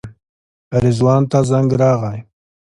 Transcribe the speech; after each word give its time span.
رضوان 0.83 1.21
ته 1.31 1.39
زنګ 1.49 1.69
راغی. 1.81 2.19